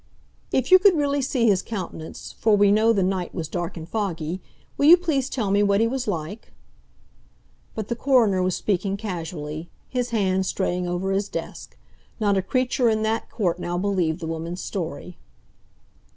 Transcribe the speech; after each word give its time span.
"If 0.51 0.71
you 0.71 0.79
could 0.79 0.97
really 0.97 1.21
see 1.21 1.45
his 1.47 1.61
countenance, 1.61 2.31
for 2.39 2.57
we 2.57 2.71
know 2.71 2.91
the 2.91 3.03
night 3.03 3.35
was 3.35 3.47
dark 3.47 3.77
and 3.77 3.87
foggy, 3.87 4.41
will 4.75 4.87
you 4.87 4.97
please 4.97 5.29
tell 5.29 5.51
me 5.51 5.61
what 5.61 5.79
he 5.79 5.85
was 5.85 6.07
like?" 6.07 6.51
But 7.75 7.87
the 7.87 7.95
coroner 7.95 8.41
was 8.41 8.55
speaking 8.55 8.97
casually, 8.97 9.69
his 9.89 10.09
hand 10.09 10.47
straying 10.47 10.87
over 10.87 11.11
his 11.11 11.29
desk; 11.29 11.77
not 12.19 12.35
a 12.35 12.41
creature 12.41 12.89
in 12.89 13.03
that 13.03 13.29
court 13.29 13.59
now 13.59 13.77
believed 13.77 14.21
the 14.21 14.25
woman's 14.25 14.61
story. 14.63 15.17